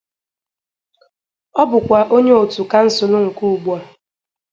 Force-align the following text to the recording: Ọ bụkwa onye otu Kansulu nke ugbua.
Ọ 1.61 1.63
bụkwa 1.69 1.99
onye 2.15 2.33
otu 2.41 2.61
Kansulu 2.71 3.17
nke 3.25 3.43
ugbua. 3.53 3.77